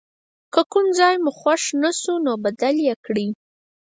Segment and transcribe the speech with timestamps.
[0.53, 3.27] که کوم ځای مو خوښ نه شو نو بدل یې کړئ.